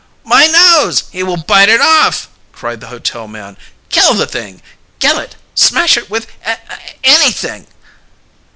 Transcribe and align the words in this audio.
"My 0.23 0.47
nose! 0.47 1.03
He 1.11 1.21
will 1.21 1.37
bite 1.37 1.69
it 1.69 1.79
off!" 1.79 2.27
cried 2.53 2.81
the 2.81 2.87
hotel 2.87 3.27
man. 3.27 3.55
"Kill 3.89 4.15
the 4.15 4.25
thing, 4.25 4.63
Gillett 4.97 5.35
smash 5.53 5.95
it 5.95 6.09
with 6.09 6.25
a 6.43 6.53
a 6.53 6.79
anything!" 7.03 7.67